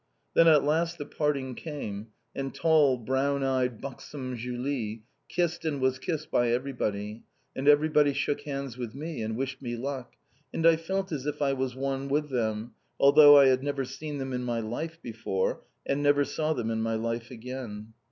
Then 0.33 0.47
at 0.47 0.63
last 0.63 0.97
the 0.97 1.05
parting 1.05 1.53
came, 1.53 2.07
and 2.35 2.55
tall, 2.55 2.97
brown 2.97 3.43
eyed, 3.43 3.79
buxom 3.79 4.35
Julie 4.35 5.03
kissed 5.29 5.63
and 5.63 5.79
was 5.79 5.99
kissed 5.99 6.31
by 6.31 6.47
everybody, 6.49 7.21
and 7.55 7.67
everybody 7.67 8.11
shook 8.13 8.41
hands 8.41 8.79
with 8.79 8.95
me, 8.95 9.21
and 9.21 9.37
wished 9.37 9.61
me 9.61 9.75
luck, 9.77 10.15
and 10.51 10.65
I 10.65 10.75
felt 10.75 11.11
as 11.11 11.27
if 11.27 11.39
I 11.39 11.53
was 11.53 11.75
one 11.75 12.07
with 12.07 12.31
them, 12.31 12.71
although 12.99 13.37
I 13.37 13.45
had 13.45 13.61
never 13.61 13.85
seen 13.85 14.17
them 14.17 14.33
in 14.33 14.43
my 14.43 14.59
life 14.59 14.99
before, 15.03 15.61
and 15.85 16.01
never 16.01 16.25
saw 16.25 16.53
them 16.53 16.71
in 16.71 16.81
my 16.81 16.95
life 16.95 17.29
again. 17.29 17.93